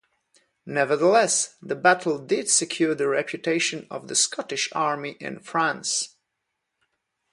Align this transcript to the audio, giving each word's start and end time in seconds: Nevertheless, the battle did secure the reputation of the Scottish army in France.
Nevertheless, 0.65 1.57
the 1.61 1.75
battle 1.75 2.17
did 2.17 2.49
secure 2.49 2.95
the 2.95 3.07
reputation 3.07 3.85
of 3.91 4.07
the 4.07 4.15
Scottish 4.15 4.67
army 4.73 5.11
in 5.19 5.39
France. 5.41 6.15